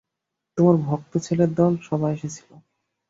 [0.57, 2.49] তোমার ভক্ত ছেলের দল সবাই এসেছিল।